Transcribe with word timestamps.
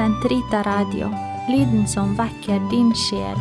Sentrita 0.00 0.62
Radio, 0.62 1.10
lyden 1.48 1.86
som 1.86 2.14
vekker 2.16 2.62
din 2.70 2.94
sjel. 2.96 3.36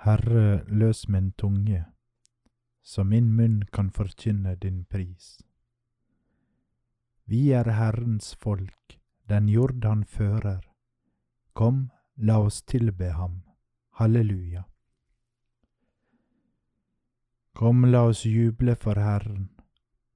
Herre, 0.00 0.64
løs 0.72 1.04
min 1.08 1.32
tunge, 1.32 1.84
så 2.80 3.04
min 3.04 3.28
munn 3.36 3.60
kan 3.72 3.92
forkynne 3.92 4.56
din 4.56 4.86
pris. 4.88 5.42
Vi 7.28 7.52
er 7.52 7.68
Herrens 7.68 8.32
folk, 8.40 8.98
den 9.28 9.52
jord 9.52 9.84
han 9.84 10.08
fører. 10.08 10.64
Kom, 11.52 11.90
la 12.16 12.40
oss 12.40 12.62
tilbe 12.62 13.12
ham. 13.20 13.42
Halleluja. 14.00 14.64
Kom, 17.52 17.84
la 17.84 18.06
oss 18.08 18.24
juble 18.24 18.80
for 18.80 18.96
Herren, 18.96 19.50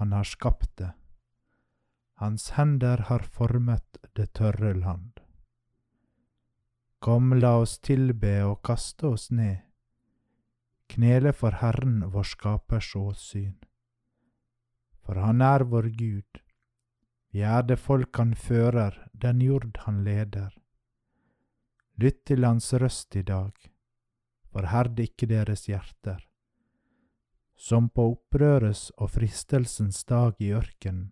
han 0.00 0.12
har 0.16 0.24
skapt 0.24 0.70
det, 0.80 0.94
hans 2.20 2.50
hender 2.56 3.02
har 3.08 3.24
formet 3.32 3.98
det 4.16 4.30
tørre 4.32 4.72
land. 4.74 5.20
Kom, 7.04 7.34
la 7.36 7.58
oss 7.60 7.74
tilbe 7.84 8.32
og 8.46 8.62
kaste 8.64 9.10
oss 9.10 9.26
ned, 9.30 9.58
knele 10.88 11.34
for 11.36 11.58
Herren 11.60 11.98
vår 12.14 12.30
Skapers 12.30 12.94
åsyn. 12.96 13.58
For 15.04 15.20
Han 15.20 15.44
er 15.44 15.66
vår 15.68 15.90
Gud, 16.00 16.40
vi 17.32 17.44
er 17.44 17.68
det 17.68 17.76
folk 17.76 18.16
Han 18.16 18.32
fører, 18.32 18.96
den 19.12 19.44
jord 19.44 19.84
Han 19.84 20.00
leder. 20.04 20.56
Lytt 22.00 22.24
til 22.24 22.48
Hans 22.48 22.72
røst 22.72 23.20
i 23.20 23.26
dag, 23.34 23.52
forherd 24.48 24.96
ikke 25.00 25.28
deres 25.28 25.68
hjerter. 25.68 26.29
Som 27.60 27.90
på 27.92 28.06
opprørets 28.14 28.88
og 28.96 29.12
fristelsens 29.12 30.00
dag 30.08 30.38
i 30.40 30.48
ørkenen, 30.56 31.10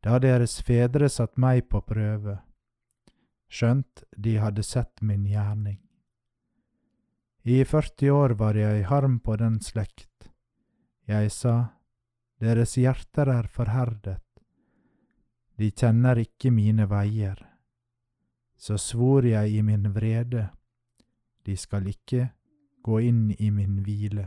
da 0.00 0.16
deres 0.22 0.62
fedre 0.64 1.10
satt 1.12 1.36
meg 1.36 1.66
på 1.68 1.82
prøve 1.84 2.38
skjønt 3.48 4.04
de 4.16 4.36
hadde 4.40 4.64
sett 4.66 5.02
min 5.02 5.26
gjerning. 5.26 5.78
I 7.46 7.62
40 7.64 8.10
år 8.10 8.34
var 8.40 8.58
jeg 8.58 8.80
i 8.80 8.86
harm 8.90 9.20
på 9.20 9.36
den 9.38 9.60
slekt. 9.62 10.30
Jeg 11.06 11.30
sa, 11.30 11.72
Deres 12.42 12.74
hjerter 12.76 13.30
er 13.32 13.46
forherdet, 13.48 14.20
de 15.56 15.70
kjenner 15.70 16.18
ikke 16.20 16.50
mine 16.52 16.84
veier. 16.90 17.38
Så 18.60 18.76
svor 18.76 19.24
jeg 19.24 19.54
i 19.56 19.62
min 19.64 19.88
vrede, 19.94 20.50
de 21.46 21.56
skal 21.56 21.86
ikke 21.88 22.26
gå 22.84 22.98
inn 23.08 23.30
i 23.38 23.48
min 23.48 23.78
hvile. 23.86 24.26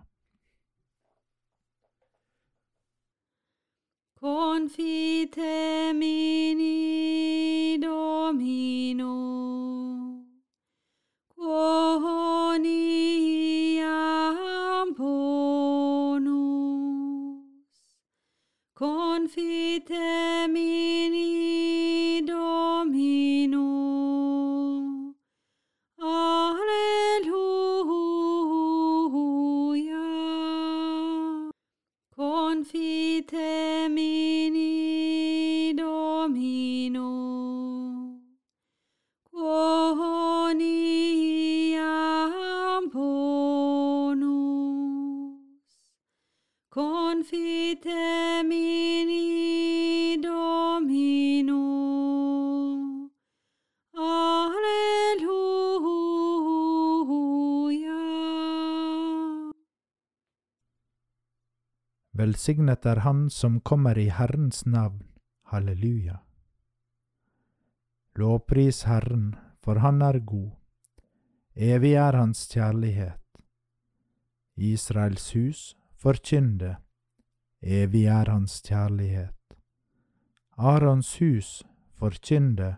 Confite 4.21 5.93
minis. 5.95 7.40
Velsignet 62.21 62.85
er 62.85 62.99
Han 63.01 63.29
som 63.33 63.55
kommer 63.65 63.97
i 63.97 64.09
Herrens 64.13 64.65
navn. 64.65 64.99
Halleluja. 65.49 66.19
Lovpris 68.15 68.83
Herren, 68.85 69.35
for 69.63 69.81
Han 69.81 70.01
er 70.05 70.19
god. 70.19 70.51
Evig 71.55 71.95
er 71.97 72.13
Hans 72.13 72.45
kjærlighet. 72.53 73.41
Israels 74.55 75.31
hus, 75.33 75.75
forkynn 75.97 76.59
det. 76.61 76.75
Evig 77.61 78.05
er 78.05 78.29
Hans 78.29 78.61
kjærlighet. 78.69 79.57
Arons 80.57 81.17
hus, 81.17 81.63
forkynn 81.97 82.55
det. 82.55 82.75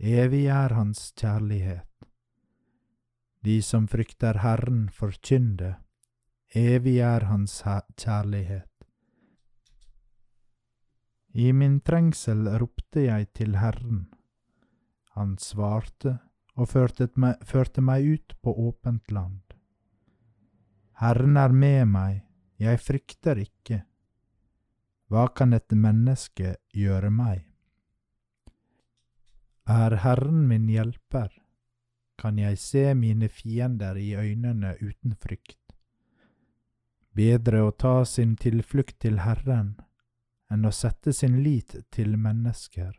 Evig 0.00 0.46
er 0.46 0.72
Hans 0.80 1.12
kjærlighet. 1.12 2.08
De 3.44 3.62
som 3.62 3.84
frykter 3.88 4.40
Herren, 4.40 4.88
forkynn 4.88 5.58
det. 5.60 5.76
Evig 6.56 7.02
er 7.04 7.26
Hans 7.28 7.58
kjærlighet. 8.00 8.84
I 11.36 11.50
min 11.52 11.82
trengsel 11.84 12.46
ropte 12.62 13.02
jeg 13.04 13.26
til 13.36 13.58
Herren. 13.60 14.06
Han 15.18 15.34
svarte 15.36 16.14
og 16.56 16.70
førte 16.70 17.10
meg, 17.20 17.42
førte 17.44 17.84
meg 17.84 18.08
ut 18.08 18.36
på 18.40 18.54
åpent 18.70 19.12
land. 19.12 19.42
Herren 21.02 21.36
er 21.36 21.52
med 21.52 21.92
meg, 21.92 22.24
jeg 22.56 22.80
frykter 22.80 23.42
ikke. 23.44 23.82
Hva 25.12 25.26
kan 25.36 25.52
et 25.52 25.76
menneske 25.76 26.56
gjøre 26.72 27.12
meg? 27.12 27.44
Er 29.68 30.00
Herren 30.06 30.48
min 30.48 30.72
hjelper, 30.72 31.28
kan 32.16 32.40
jeg 32.40 32.56
se 32.64 32.88
mine 32.96 33.28
fiender 33.28 34.00
i 34.00 34.14
øynene 34.16 34.72
uten 34.80 35.20
frykt. 35.20 35.65
Bedre 37.16 37.62
å 37.64 37.70
ta 37.72 38.04
sin 38.04 38.34
tilflukt 38.36 38.98
til 39.00 39.22
Herren 39.24 39.70
enn 40.52 40.68
å 40.68 40.72
sette 40.78 41.14
sin 41.16 41.38
lit 41.40 41.72
til 41.94 42.18
mennesker. 42.20 42.90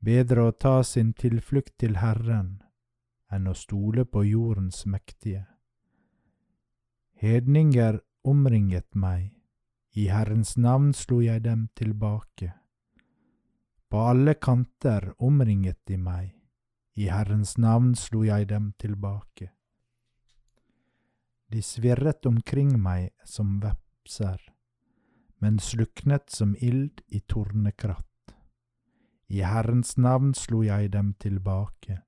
Bedre 0.00 0.46
å 0.48 0.54
ta 0.64 0.78
sin 0.82 1.10
tilflukt 1.12 1.74
til 1.82 1.98
Herren 2.00 2.62
enn 3.28 3.50
å 3.50 3.54
stole 3.58 4.06
på 4.08 4.24
jordens 4.24 4.86
mektige. 4.88 5.44
Hedninger 7.20 8.00
omringet 8.24 8.88
meg, 8.96 9.30
i 9.92 10.08
Herrens 10.08 10.56
navn 10.56 10.94
slo 10.96 11.20
jeg 11.20 11.44
dem 11.44 11.68
tilbake. 11.76 12.54
På 13.92 14.08
alle 14.08 14.34
kanter 14.40 15.12
omringet 15.18 15.82
de 15.84 16.00
meg, 16.00 16.32
i 16.96 17.12
Herrens 17.12 17.58
navn 17.60 17.92
slo 17.94 18.24
jeg 18.24 18.48
dem 18.48 18.72
tilbake. 18.80 19.52
De 21.52 21.60
svirret 21.60 22.24
omkring 22.26 22.78
meg 22.80 23.10
som 23.28 23.58
vepser, 23.60 24.38
men 25.44 25.58
sluknet 25.60 26.30
som 26.32 26.54
ild 26.56 27.02
i 27.12 27.20
tornekratt. 27.28 28.32
I 29.28 29.42
Herrens 29.44 29.98
navn 30.00 30.32
slo 30.32 30.62
jeg 30.64 30.94
dem 30.94 31.12
tilbake. 31.20 31.98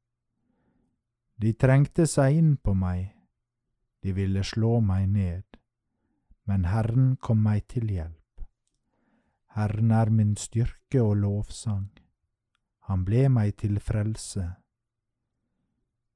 De 1.36 1.52
trengte 1.60 2.06
seg 2.08 2.38
inn 2.40 2.56
på 2.56 2.72
meg, 2.72 3.10
de 4.00 4.16
ville 4.16 4.40
slå 4.48 4.78
meg 4.80 5.10
ned, 5.12 5.44
men 6.48 6.64
Herren 6.64 7.14
kom 7.20 7.44
meg 7.44 7.66
til 7.68 7.92
hjelp. 7.92 8.44
Herren 9.58 9.92
er 9.92 10.08
min 10.08 10.36
styrke 10.40 11.04
og 11.04 11.18
lovsang, 11.20 11.90
han 12.88 13.04
ble 13.04 13.28
meg 13.28 13.58
til 13.60 13.76
frelse. 13.76 14.54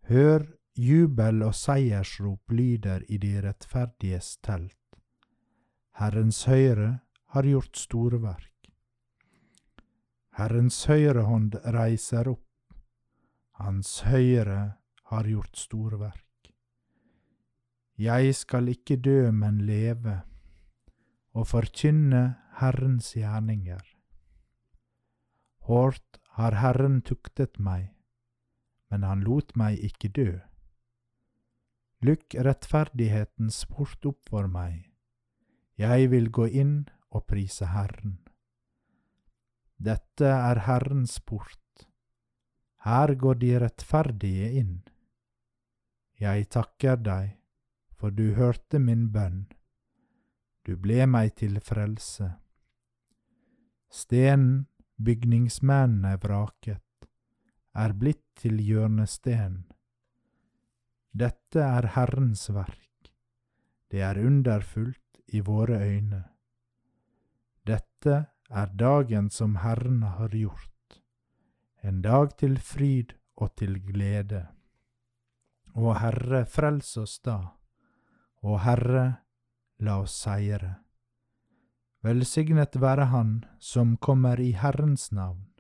Hør 0.09 0.49
jubel 0.79 1.43
og 1.43 1.55
seiersrop 1.59 2.53
lyder 2.55 3.03
i 3.09 3.19
de 3.19 3.33
rettferdiges 3.43 4.37
telt. 4.47 4.77
Herrens 5.99 6.45
høyre 6.47 7.01
har 7.35 7.49
gjort 7.51 7.77
storverk. 7.77 8.71
Herrens 10.39 10.85
høyre 10.87 11.25
hånd 11.27 11.59
reiser 11.75 12.31
opp, 12.31 12.45
Hans 13.59 14.05
høyre 14.07 14.79
har 15.11 15.27
gjort 15.27 15.57
storverk. 15.59 16.53
Jeg 17.99 18.35
skal 18.39 18.71
ikke 18.71 19.01
dø, 19.03 19.33
men 19.35 19.65
leve, 19.67 20.21
og 21.35 21.49
forkynne 21.51 22.23
Herrens 22.61 23.17
gjerninger. 23.19 23.83
Hårdt 25.67 26.21
har 26.39 26.55
Herren 26.63 27.01
tuktet 27.03 27.59
meg, 27.59 27.89
men 28.91 29.03
han 29.03 29.27
lot 29.27 29.57
meg 29.59 29.83
ikke 29.83 30.13
dø. 30.15 30.31
Lukk 32.07 32.37
rettferdighetens 32.47 33.65
port 33.67 34.07
opp 34.07 34.29
for 34.31 34.47
meg, 34.47 34.85
jeg 35.75 36.11
vil 36.13 36.29
gå 36.31 36.45
inn 36.61 36.75
og 37.11 37.25
prise 37.27 37.67
Herren. 37.73 38.21
Dette 39.83 40.31
er 40.31 40.61
Herrens 40.69 41.17
port, 41.27 41.89
her 42.87 43.15
går 43.19 43.41
de 43.43 43.51
rettferdige 43.65 44.51
inn. 44.61 44.77
Jeg 46.23 46.47
takker 46.55 47.01
deg, 47.03 47.33
for 47.99 48.15
du 48.15 48.31
hørte 48.37 48.79
min 48.79 49.09
bønn, 49.11 49.49
du 50.63 50.77
ble 50.79 51.03
meg 51.11 51.35
til 51.41 51.59
frelse. 51.67 52.29
Stenen 53.91 54.69
bygningsmennene 55.03 56.15
vraket, 56.23 57.09
er 57.75 57.95
blitt 57.95 58.23
til 58.39 58.59
hjørnesten. 58.63 59.65
Dette 61.19 61.63
er 61.65 61.87
Herrens 61.97 62.45
verk, 62.55 63.09
det 63.91 64.03
er 64.07 64.19
underfullt 64.23 65.19
i 65.35 65.41
våre 65.43 65.81
øyne. 65.83 66.21
Dette 67.67 68.19
er 68.49 68.75
dagen 68.79 69.31
som 69.35 69.57
Herren 69.65 70.03
har 70.03 70.37
gjort, 70.37 71.01
en 71.83 72.03
dag 72.05 72.37
til 72.39 72.55
fryd 72.63 73.17
og 73.35 73.51
til 73.59 73.81
glede. 73.83 74.45
Å 75.75 75.95
Herre, 75.99 76.45
frels 76.47 76.93
oss 77.03 77.17
da, 77.27 77.39
å 78.47 78.61
Herre, 78.63 79.07
la 79.83 79.97
oss 80.05 80.15
seire. 80.23 80.77
Velsignet 82.07 82.79
være 82.79 83.09
Han 83.11 83.33
som 83.59 83.97
kommer 83.97 84.39
i 84.39 84.53
Herrens 84.55 85.11
navn. 85.11 85.51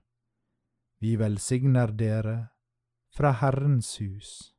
Vi 1.02 1.16
velsigner 1.18 1.90
dere 1.90 2.36
fra 3.10 3.34
Herrens 3.42 3.96
hus. 3.98 4.54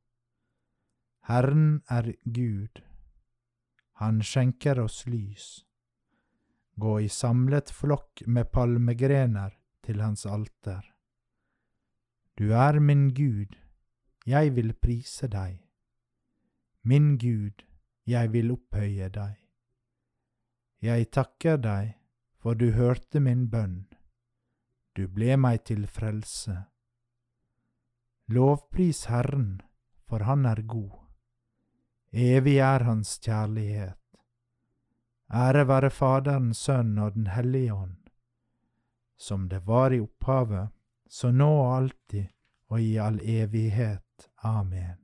Herren 1.30 1.81
er 1.90 2.14
Gud, 2.26 2.84
Han 4.02 4.22
skjenker 4.24 4.80
oss 4.80 5.06
lys 5.06 5.70
gå 6.80 7.00
i 7.00 7.10
samlet 7.10 7.72
flokk 7.76 8.24
med 8.28 8.52
palmegrener 8.52 9.54
til 9.86 10.02
hans 10.02 10.26
alter. 10.26 10.81
Du 12.40 12.54
er 12.56 12.80
min 12.80 13.10
Gud, 13.14 13.58
jeg 14.26 14.56
vil 14.56 14.74
prise 14.74 15.28
deg. 15.28 15.60
Min 16.84 17.18
Gud, 17.20 17.66
jeg 18.08 18.31
vil 18.34 18.54
opphøye 18.56 19.10
deg. 19.12 19.36
Jeg 20.81 21.10
takker 21.12 21.60
deg, 21.60 21.96
for 22.40 22.56
du 22.56 22.72
hørte 22.72 23.20
min 23.20 23.50
bønn, 23.52 23.84
du 24.96 25.08
ble 25.12 25.36
meg 25.38 25.66
til 25.68 25.84
frelse. 25.88 26.56
Lovpris 28.31 29.06
Herren, 29.12 29.60
for 30.08 30.24
Han 30.24 30.46
er 30.46 30.62
god. 30.62 31.08
Evig 32.11 32.57
er 32.57 32.83
Hans 32.83 33.19
kjærlighet. 33.21 33.97
Ære 35.29 35.67
være 35.67 35.89
Faderen, 35.89 36.53
Sønn 36.53 36.97
og 36.97 37.13
Den 37.13 37.27
hellige 37.27 37.73
ånd, 37.73 38.09
som 39.17 39.50
det 39.50 39.67
var 39.67 39.94
i 39.94 40.00
opphavet, 40.00 40.69
så 41.09 41.31
nå 41.31 41.50
og 41.50 41.75
alltid 41.75 42.25
og 42.69 42.81
i 42.81 42.97
all 42.97 43.19
evighet. 43.21 44.29
Amen. 44.44 44.97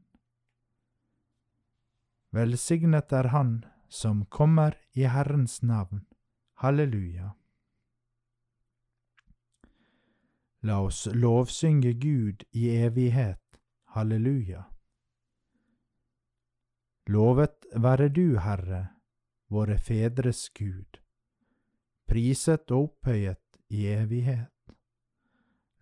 Velsignet 2.31 3.13
er 3.13 3.27
Han 3.27 3.63
som 3.89 4.25
kommer 4.25 4.73
i 4.93 5.05
Herrens 5.05 5.61
navn. 5.63 6.05
Halleluja. 6.57 7.35
La 10.61 10.81
oss 10.81 11.05
lovsynge 11.13 11.93
Gud 11.93 12.43
i 12.51 12.69
evighet. 12.69 13.61
Halleluja. 13.93 14.63
Lovet 17.07 17.67
være 17.75 18.07
du, 18.09 18.39
Herre, 18.41 18.87
våre 19.53 19.77
fedres 19.77 20.47
Gud, 20.57 20.97
priset 22.09 22.71
og 22.73 22.87
opphøyet 22.87 23.59
i 23.69 23.85
evighet. 23.93 24.49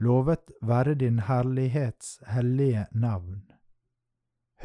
Lovet 0.03 0.51
være 0.61 0.97
din 0.99 1.21
herlighets 1.23 2.17
hellige 2.27 2.83
navn, 2.91 3.45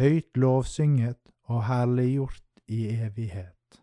høyt 0.01 0.35
lovsynget 0.35 1.31
og 1.47 1.63
herliggjort 1.69 2.43
i 2.67 2.89
evighet. 3.07 3.81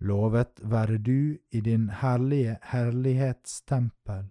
Lovet 0.00 0.64
være 0.64 0.96
du 0.96 1.36
i 1.52 1.60
din 1.60 1.90
herlige 2.00 2.56
herlighetstempel, 2.72 4.30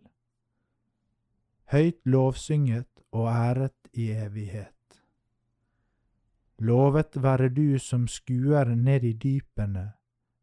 høyt 1.72 2.02
lovsynget 2.06 3.06
og 3.12 3.30
æret 3.30 3.94
i 3.94 4.10
evighet. 4.18 4.81
Lovet 6.62 7.18
være 7.18 7.50
du 7.50 7.80
som 7.82 8.04
skuer 8.06 8.76
ned 8.78 9.04
i 9.04 9.14
dypene, 9.18 9.88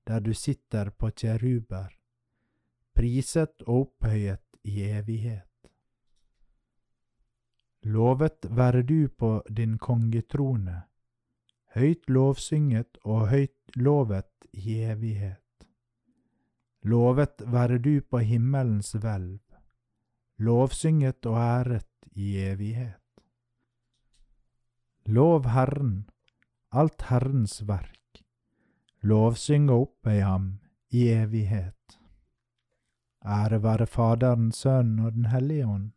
der 0.07 0.19
du 0.21 0.33
sitter 0.35 0.91
på 0.91 1.13
kjeruber, 1.15 1.93
priset 2.91 3.63
og 3.67 3.85
opphøyet 3.85 4.43
i 4.65 4.83
evighet. 4.89 5.71
Lovet 7.87 8.51
være 8.51 8.83
du 8.83 9.09
på 9.09 9.31
din 9.47 9.79
kongetrone, 9.79 10.83
høyt 11.79 12.11
lovsynget 12.11 12.99
og 13.05 13.29
høyt 13.31 13.77
lovet 13.77 14.51
i 14.53 14.81
evighet. 14.91 15.69
Lovet 16.83 17.47
være 17.47 17.79
du 17.79 18.01
på 18.11 18.19
himmelens 18.19 18.97
hvelv, 18.99 19.39
lovsynget 20.39 21.27
og 21.27 21.39
æret 21.39 22.11
i 22.13 22.39
evighet. 22.43 23.08
Lov 25.09 25.47
Herren, 25.47 26.11
alt 26.69 27.03
Herrens 27.09 27.63
verk, 27.65 28.19
lovsyng 29.01 29.71
og 29.73 29.87
oppøy 29.87 30.19
ham 30.21 30.51
i 30.93 31.07
evighet. 31.15 31.97
Ære 33.25 33.63
være 33.65 33.87
Faderen, 33.87 34.53
Sønnen 34.53 35.01
og 35.07 35.17
Den 35.17 35.31
hellige 35.33 35.67
ånd, 35.67 35.91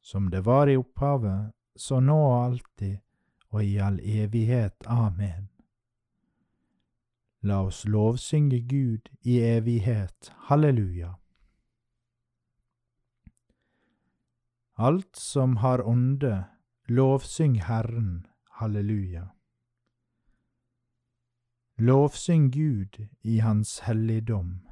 som 0.00 0.32
det 0.32 0.46
var 0.46 0.72
i 0.72 0.78
opphavet, 0.80 1.52
så 1.76 2.00
nå 2.00 2.16
og 2.16 2.44
alltid 2.46 2.96
og 3.52 3.64
i 3.64 3.76
all 3.76 4.00
evighet. 4.00 4.88
Amen. 4.88 5.50
La 7.44 7.60
oss 7.68 7.84
lovsynge 7.84 8.64
Gud 8.64 9.12
i 9.20 9.40
evighet. 9.44 10.32
Halleluja. 10.48 11.18
Alt 14.78 15.16
som 15.16 15.56
har 15.60 15.84
ånde, 15.84 16.46
Lovsyng 16.90 17.54
Herren, 17.54 18.26
halleluja. 18.50 19.28
Lovsyng 21.76 22.50
Gud 22.50 23.08
i 23.20 23.38
Hans 23.40 23.80
helligdom. 23.80 24.68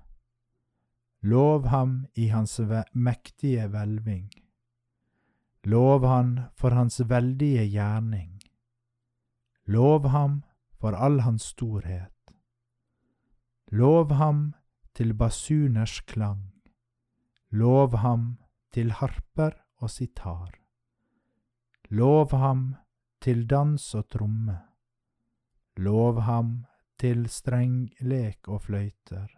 Lov 1.20 1.66
ham 1.66 2.06
i 2.14 2.28
Hans 2.28 2.60
mektige 2.92 3.68
hvelving. 3.68 4.30
Lov 5.64 6.06
han 6.06 6.40
for 6.54 6.70
Hans 6.70 7.00
veldige 7.04 7.68
gjerning. 7.68 8.40
Lov 9.66 10.08
ham 10.08 10.42
for 10.80 10.96
all 10.96 11.20
Hans 11.20 11.42
storhet. 11.42 12.32
Lov 13.68 14.12
ham 14.12 14.54
til 14.94 15.12
basuners 15.14 16.00
klang. 16.00 16.52
Lov 17.50 17.96
ham 17.96 18.38
til 18.72 18.92
harper 18.92 19.50
og 19.76 19.90
sitar. 19.90 20.65
Lov 21.90 22.32
ham 22.32 22.74
til 23.22 23.46
dans 23.46 23.94
og 23.94 24.08
tromme. 24.10 24.56
Lov 25.76 26.20
ham 26.26 26.66
til 26.98 27.28
strenglek 27.30 28.48
og 28.48 28.62
fløyter. 28.62 29.28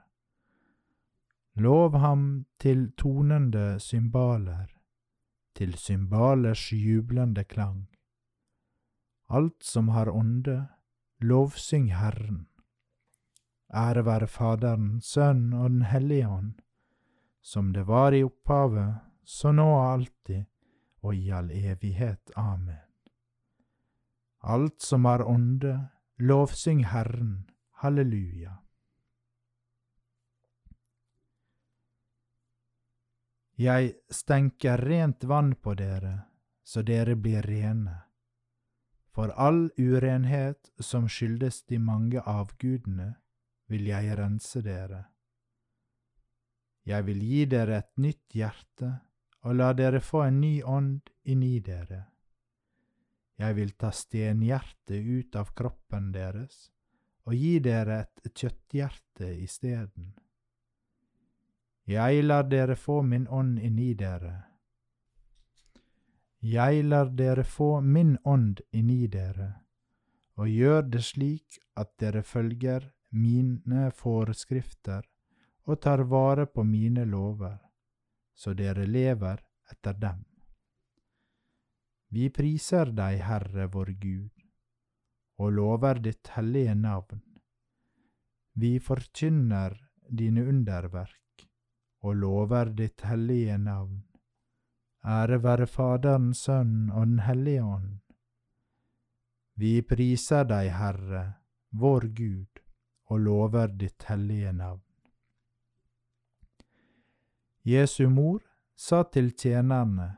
Lov 1.60 1.98
ham 1.98 2.46
til 2.58 2.92
tonende 2.96 3.76
cymbaler, 3.80 4.66
til 5.54 5.74
cymbalers 5.76 6.72
jublende 6.72 7.44
klang. 7.44 7.88
Alt 9.28 9.64
som 9.64 9.88
har 9.88 10.08
ånde, 10.08 10.68
lovsyng 11.20 11.92
Herren. 11.92 12.46
Ære 13.74 14.04
være 14.04 14.26
Faderen, 14.26 15.00
Sønnen 15.00 15.52
og 15.52 15.70
Den 15.70 15.82
hellige 15.82 16.28
ånd, 16.28 16.54
som 17.42 17.72
det 17.72 17.86
var 17.86 18.12
i 18.12 18.22
opphavet, 18.24 18.94
så 19.24 19.52
nå 19.52 19.66
og 19.66 19.92
alltid, 19.92 20.44
og 21.02 21.14
i 21.14 21.30
all 21.30 21.50
evighet. 21.50 22.30
Amen. 22.36 22.84
Alt 24.40 24.82
som 24.82 25.04
har 25.04 25.22
ånde, 25.26 25.88
lovsyng 26.18 26.84
Herren. 26.84 27.50
Halleluja. 27.82 28.56
Jeg 33.58 33.94
stenker 34.10 34.78
rent 34.78 35.24
vann 35.24 35.54
på 35.54 35.74
dere, 35.74 36.30
så 36.62 36.82
dere 36.82 37.16
blir 37.18 37.42
rene. 37.42 37.96
For 39.10 39.32
all 39.34 39.64
urenhet 39.78 40.70
som 40.78 41.08
skyldes 41.10 41.64
de 41.66 41.78
mange 41.82 42.22
avgudene, 42.22 43.16
vil 43.66 43.90
jeg 43.90 44.14
rense 44.18 44.62
dere. 44.62 45.04
Jeg 46.86 47.06
vil 47.06 47.18
gi 47.22 47.44
dere 47.50 47.82
et 47.82 47.90
nytt 47.98 48.38
hjerte 48.38 48.92
og 49.46 49.54
la 49.54 49.72
dere 49.72 50.00
få 50.00 50.24
en 50.26 50.40
ny 50.40 50.54
ånd 50.62 51.10
inni 51.24 51.58
dere. 51.60 52.04
Jeg 53.38 53.54
vil 53.54 53.74
ta 53.78 53.92
stenhjertet 53.94 55.04
ut 55.04 55.36
av 55.38 55.52
kroppen 55.54 56.10
deres 56.12 56.70
og 57.28 57.36
gi 57.36 57.58
dere 57.62 58.00
et 58.02 58.32
kjøtthjerte 58.32 59.28
isteden. 59.44 60.14
Jeg 61.88 62.24
lar 62.24 62.48
dere 62.48 62.76
få 62.76 63.02
min 63.02 63.28
ånd 63.28 63.60
inni 63.64 63.92
dere. 63.94 64.34
Jeg 66.40 66.84
lar 66.84 67.12
dere 67.16 67.44
få 67.44 67.80
min 67.80 68.16
ånd 68.24 68.60
inni 68.72 69.06
dere, 69.10 69.48
og 70.38 70.48
gjør 70.48 70.82
det 70.92 71.02
slik 71.04 71.58
at 71.76 71.94
dere 71.98 72.22
følger 72.22 72.90
mine 73.10 73.88
forskrifter 73.90 75.06
og 75.64 75.80
tar 75.82 76.04
vare 76.08 76.46
på 76.46 76.64
mine 76.64 77.04
lover, 77.04 77.58
så 78.38 78.54
dere 78.54 78.86
lever 78.86 79.42
etter 79.72 79.98
dem. 79.98 80.22
Vi 82.14 82.28
priser 82.30 82.92
deg, 82.94 83.20
Herre 83.26 83.66
vår 83.74 83.90
Gud, 84.00 84.44
og 85.42 85.52
lover 85.58 86.00
ditt 86.04 86.30
hellige 86.36 86.74
navn. 86.78 87.20
Vi 88.58 88.78
forkynner 88.78 89.76
dine 90.08 90.46
underverk 90.48 91.44
og 92.06 92.16
lover 92.16 92.72
ditt 92.78 93.04
hellige 93.04 93.58
navn. 93.58 94.04
Ære 95.04 95.42
være 95.42 95.66
Faderen, 95.66 96.32
Sønnen 96.34 96.90
og 96.90 97.06
Den 97.06 97.20
hellige 97.26 97.64
ånd. 97.64 97.98
Vi 99.54 99.82
priser 99.82 100.44
deg, 100.46 100.72
Herre, 100.78 101.22
vår 101.70 102.08
Gud, 102.14 102.60
og 103.10 103.20
lover 103.20 103.66
ditt 103.66 104.04
hellige 104.08 104.52
navn. 104.52 104.87
Jesu 107.68 108.08
mor 108.08 108.40
sa 108.76 109.02
til 109.12 109.34
tjenerne, 109.36 110.14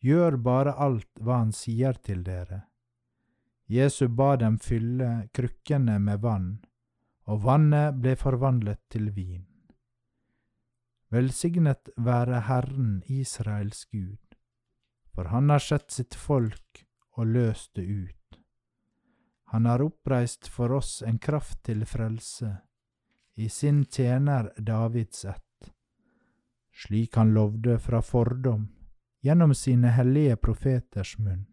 Gjør 0.00 0.36
bare 0.40 0.72
alt 0.80 1.20
hva 1.20 1.42
han 1.42 1.52
sier 1.52 1.96
til 2.04 2.22
dere. 2.24 2.62
Jesu 3.70 4.08
ba 4.08 4.34
dem 4.40 4.56
fylle 4.58 5.28
krukkene 5.36 5.98
med 6.00 6.22
vann, 6.24 6.48
og 7.28 7.44
vannet 7.44 8.00
ble 8.00 8.16
forvandlet 8.18 8.80
til 8.92 9.10
vin. 9.16 9.44
Velsignet 11.12 11.92
være 11.96 12.40
Herren 12.48 13.02
Israels 13.06 13.84
Gud, 13.92 14.36
for 15.14 15.30
han 15.32 15.50
har 15.52 15.62
sett 15.64 15.90
sitt 15.92 16.14
folk 16.14 16.84
og 17.16 17.28
løst 17.36 17.74
det 17.76 17.84
ut. 17.84 18.40
Han 19.52 19.66
har 19.66 19.82
oppreist 19.82 20.48
for 20.48 20.72
oss 20.72 21.00
en 21.02 21.18
kraft 21.18 21.64
til 21.68 21.84
frelse, 21.84 22.56
i 23.36 23.48
sin 23.48 23.84
tjener 23.84 24.52
Davids 24.56 25.24
ett, 25.24 25.49
slik 26.80 27.16
han 27.16 27.34
lovde 27.34 27.78
fra 27.78 28.02
fordom 28.02 28.68
gjennom 29.20 29.54
sine 29.54 29.92
hellige 29.92 30.36
profeters 30.36 31.18
munn, 31.18 31.44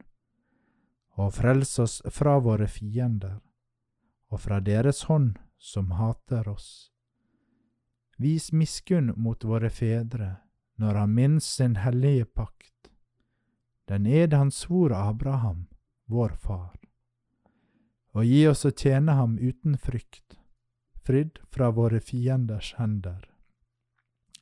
og 1.20 1.34
frels 1.36 1.74
oss 1.84 2.00
fra 2.14 2.38
våre 2.40 2.68
fiender, 2.72 3.40
og 4.32 4.40
fra 4.44 4.60
deres 4.64 5.04
hånd 5.10 5.36
som 5.60 5.92
hater 6.00 6.48
oss. 6.48 6.92
Vis 8.18 8.52
miskunn 8.52 9.12
mot 9.16 9.44
våre 9.44 9.70
fedre 9.70 10.38
når 10.78 11.02
han 11.02 11.14
minnes 11.14 11.46
sin 11.60 11.76
hellige 11.82 12.26
pakt, 12.26 12.92
den 13.88 14.06
ed 14.06 14.34
han 14.34 14.52
svor 14.52 14.94
Abraham, 14.94 15.68
vår 16.06 16.36
far, 16.40 16.76
og 18.16 18.26
gi 18.26 18.46
oss 18.48 18.66
å 18.66 18.72
tjene 18.72 19.16
ham 19.18 19.38
uten 19.40 19.78
frykt, 19.78 20.38
fridd 21.04 21.40
fra 21.52 21.72
våre 21.72 22.00
fienders 22.00 22.74
hender, 22.78 23.26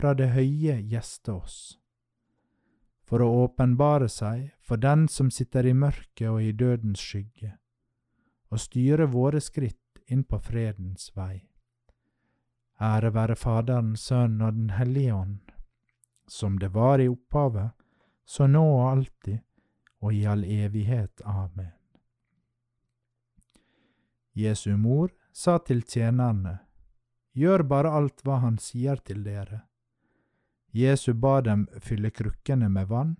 fra 0.00 0.14
det 0.16 0.30
høye 0.32 0.78
gjeste 0.88 1.34
oss 1.34 1.58
for 3.04 3.20
å 3.20 3.28
åpenbare 3.42 4.06
seg 4.08 4.52
for 4.64 4.80
den 4.80 5.08
som 5.10 5.32
sitter 5.34 5.66
i 5.66 5.74
mørket 5.74 6.28
og 6.30 6.38
i 6.46 6.52
dødens 6.54 7.02
skygge, 7.02 7.56
og 8.48 8.62
styre 8.62 9.08
våre 9.10 9.42
skritt 9.42 10.00
inn 10.06 10.22
på 10.24 10.38
fredens 10.46 11.10
vei. 11.18 11.42
Ære 12.80 13.10
være 13.12 13.36
Faderen, 13.36 13.92
Sønnen 13.98 14.46
og 14.46 14.56
Den 14.56 14.70
hellige 14.78 15.14
ånd, 15.14 15.52
som 16.30 16.56
det 16.62 16.70
var 16.72 17.02
i 17.02 17.10
opphavet, 17.10 17.74
så 18.24 18.46
nå 18.46 18.62
og 18.62 18.84
alltid, 18.92 19.40
og 20.00 20.14
i 20.14 20.24
all 20.24 20.46
evighet. 20.46 21.20
Amen. 21.26 21.74
Jesu 24.32 24.76
mor 24.78 25.10
sa 25.32 25.58
til 25.58 25.82
tjenerne, 25.82 26.60
Gjør 27.34 27.62
bare 27.62 27.90
alt 27.94 28.24
hva 28.24 28.40
han 28.42 28.56
sier 28.58 28.98
til 29.06 29.20
dere 29.26 29.66
Jesu 30.72 31.14
ba 31.14 31.40
dem 31.42 31.66
fylle 31.82 32.10
krukkene 32.10 32.68
med 32.70 32.86
vann, 32.88 33.16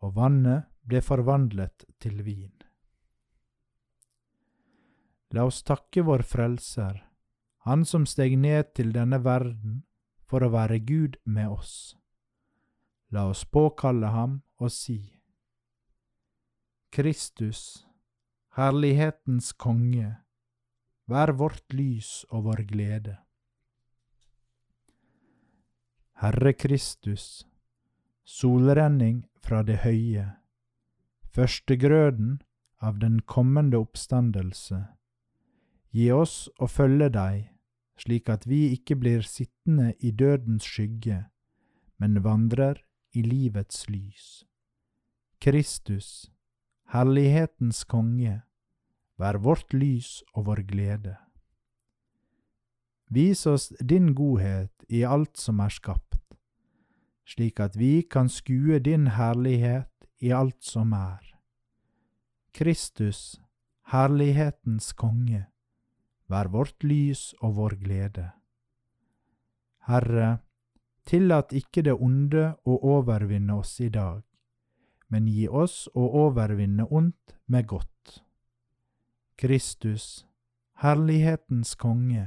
og 0.00 0.14
vannet 0.16 0.68
ble 0.88 1.02
forvandlet 1.04 1.84
til 2.00 2.22
vin. 2.24 2.54
La 5.36 5.44
oss 5.44 5.60
takke 5.62 6.04
vår 6.06 6.24
Frelser, 6.24 7.04
Han 7.68 7.84
som 7.84 8.06
steg 8.08 8.38
ned 8.38 8.70
til 8.72 8.94
denne 8.94 9.18
verden 9.20 9.82
for 10.24 10.40
å 10.40 10.48
være 10.48 10.78
Gud 10.80 11.18
med 11.24 11.50
oss. 11.52 11.96
La 13.12 13.26
oss 13.28 13.44
påkalle 13.44 14.08
ham 14.08 14.38
og 14.56 14.72
si, 14.72 15.18
Kristus, 16.88 17.84
herlighetens 18.56 19.52
konge, 19.52 20.14
vær 21.04 21.34
vårt 21.36 21.76
lys 21.76 22.24
og 22.32 22.48
vår 22.48 22.64
glede. 22.70 23.18
Herre 26.18 26.50
Kristus, 26.52 27.46
solrenning 28.26 29.20
fra 29.38 29.60
det 29.62 29.76
høye, 29.84 30.24
førstegrøden 31.30 32.40
av 32.82 32.96
den 32.98 33.20
kommende 33.22 33.78
oppstandelse, 33.78 34.80
gi 35.94 36.08
oss 36.10 36.48
å 36.58 36.66
følge 36.66 37.06
deg, 37.14 37.44
slik 38.02 38.32
at 38.34 38.48
vi 38.50 38.72
ikke 38.74 38.96
blir 38.98 39.22
sittende 39.22 39.92
i 40.02 40.10
dødens 40.10 40.66
skygge, 40.66 41.20
men 42.02 42.18
vandrer 42.26 42.82
i 43.14 43.22
livets 43.22 43.86
lys. 43.86 44.42
Kristus, 45.38 46.32
herlighetens 46.90 47.84
konge, 47.86 48.40
vær 49.22 49.38
vårt 49.46 49.70
lys 49.70 50.24
og 50.34 50.50
vår 50.50 50.66
glede. 50.66 51.14
Vis 53.08 53.46
oss 53.46 53.72
din 53.80 54.14
godhet 54.14 54.84
i 54.88 55.04
alt 55.04 55.36
som 55.36 55.60
er 55.60 55.72
skapt 55.72 56.18
slik 57.28 57.60
at 57.60 57.76
vi 57.76 58.02
kan 58.02 58.28
skue 58.32 58.78
din 58.80 59.06
herlighet 59.12 60.08
i 60.24 60.32
alt 60.32 60.64
som 60.64 60.92
er. 60.96 61.20
Kristus, 62.56 63.40
herlighetens 63.92 64.92
konge, 64.92 65.44
vær 66.28 66.48
vårt 66.48 66.84
lys 66.84 67.34
og 67.40 67.56
vår 67.60 67.78
glede. 67.84 68.30
Herre, 69.88 70.38
Tillat 71.08 71.54
ikke 71.56 71.80
det 71.86 71.94
onde 72.04 72.50
å 72.68 72.74
overvinne 72.84 73.54
oss 73.56 73.78
i 73.80 73.88
dag, 73.88 74.20
men 75.08 75.24
gi 75.24 75.46
oss 75.48 75.86
å 75.96 76.04
overvinne 76.26 76.84
ondt 76.84 77.32
med 77.48 77.64
godt. 77.70 78.18
Kristus, 79.40 80.26
herlighetens 80.84 81.72
konge, 81.80 82.26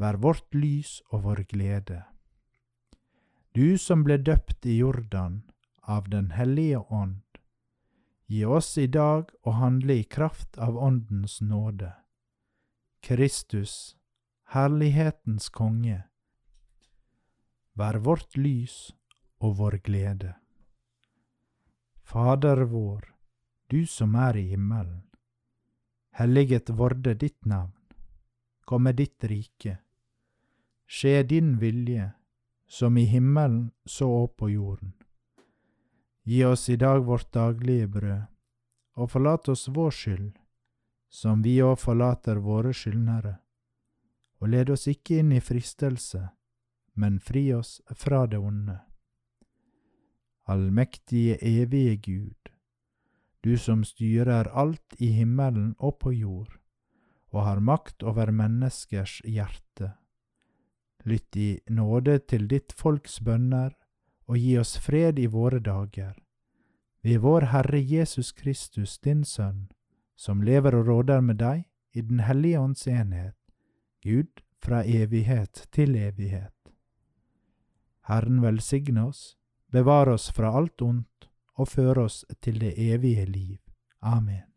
vær 0.00 0.18
vårt 0.18 0.54
lys 0.54 1.00
og 1.10 1.24
vår 1.26 1.44
glede. 1.50 2.02
Du 3.54 3.78
som 3.78 4.02
ble 4.06 4.18
døpt 4.18 4.66
i 4.66 4.78
Jordan 4.80 5.42
av 5.82 6.08
Den 6.10 6.32
hellige 6.34 6.80
ånd, 6.90 7.22
gi 8.26 8.44
oss 8.44 8.72
i 8.78 8.86
dag 8.86 9.30
å 9.42 9.54
handle 9.60 10.00
i 10.00 10.04
kraft 10.04 10.58
av 10.58 10.76
Åndens 10.76 11.40
nåde. 11.40 11.92
Kristus, 13.04 13.96
herlighetens 14.56 15.50
konge, 15.52 16.02
vær 17.74 18.00
vårt 18.02 18.36
lys 18.36 18.94
og 19.38 19.58
vår 19.60 19.78
glede. 19.84 20.34
Fader 22.02 22.64
vår, 22.70 23.14
du 23.68 23.86
som 23.86 24.14
er 24.16 24.36
i 24.36 24.48
himmelen. 24.50 25.02
Helliget 26.14 26.70
vorde 26.70 27.14
ditt 27.14 27.44
navn. 27.44 27.72
Komme 28.64 28.92
ditt 28.92 29.24
rike. 29.24 29.83
Skje 30.86 31.22
din 31.22 31.58
vilje, 31.58 32.12
som 32.66 32.98
i 32.98 33.04
himmelen 33.04 33.70
så 33.84 34.08
opp 34.24 34.36
på 34.36 34.50
jorden. 34.50 34.92
Gi 36.24 36.44
oss 36.44 36.68
i 36.68 36.76
dag 36.76 37.04
vårt 37.04 37.32
daglige 37.32 37.88
brød, 37.88 38.22
og 38.96 39.10
forlat 39.10 39.48
oss 39.48 39.68
vår 39.68 39.90
skyld, 39.90 40.32
som 41.08 41.42
vi 41.42 41.58
òg 41.62 41.76
forlater 41.80 42.40
våre 42.40 42.72
skyldnere. 42.72 43.36
Og 44.40 44.48
led 44.52 44.70
oss 44.70 44.86
ikke 44.90 45.20
inn 45.20 45.32
i 45.32 45.40
fristelse, 45.40 46.22
men 46.94 47.18
fri 47.20 47.52
oss 47.54 47.80
fra 47.96 48.26
det 48.26 48.38
onde. 48.38 48.78
Allmektige, 50.44 51.38
evige 51.40 51.96
Gud, 51.96 52.50
du 53.44 53.56
som 53.58 53.84
styrer 53.84 54.48
alt 54.52 54.96
i 54.98 55.10
himmelen 55.16 55.74
og 55.78 55.98
på 56.00 56.12
jord, 56.12 56.58
og 57.32 57.44
har 57.44 57.60
makt 57.60 58.02
over 58.02 58.32
menneskers 58.32 59.20
hjerte. 59.24 59.94
Lytt 61.04 61.36
i 61.36 61.60
nåde 61.68 62.18
til 62.18 62.46
ditt 62.48 62.72
folks 62.72 63.20
bønner, 63.20 63.74
og 64.24 64.38
gi 64.40 64.56
oss 64.58 64.78
fred 64.80 65.18
i 65.20 65.26
våre 65.28 65.60
dager. 65.60 66.14
Ved 67.04 67.20
vår 67.20 67.50
Herre 67.52 67.80
Jesus 67.80 68.32
Kristus, 68.32 68.98
din 68.98 69.24
Sønn, 69.24 69.68
som 70.16 70.42
lever 70.42 70.74
og 70.78 70.88
råder 70.88 71.20
med 71.20 71.42
deg 71.42 71.66
i 71.92 72.00
Den 72.00 72.20
hellige 72.24 72.60
ånds 72.60 72.86
enhet, 72.88 73.36
Gud 74.02 74.40
fra 74.64 74.80
evighet 74.84 75.66
til 75.72 75.96
evighet. 75.96 76.72
Herren 78.08 78.40
velsigne 78.42 79.06
oss, 79.08 79.36
bevare 79.72 80.16
oss 80.16 80.30
fra 80.32 80.56
alt 80.56 80.82
ondt 80.82 81.28
og 81.54 81.68
føre 81.68 82.08
oss 82.08 82.24
til 82.40 82.60
det 82.60 82.74
evige 82.80 83.24
liv. 83.26 83.60
Amen. 84.00 84.53